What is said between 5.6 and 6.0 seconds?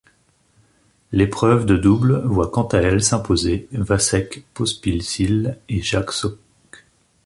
et